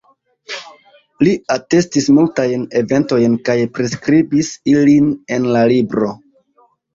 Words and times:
Li 1.27 1.33
atestis 1.55 2.07
multajn 2.17 2.63
eventojn 2.79 3.35
kaj 3.51 3.57
priskribis 3.77 4.51
ilin 4.73 5.13
en 5.37 5.47
la 5.59 5.63
libro. 5.75 6.11